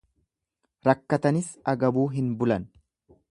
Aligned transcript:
Rakkatanis 0.87 1.51
agabuu 1.75 2.07
hin 2.17 2.35
bulan. 2.43 2.67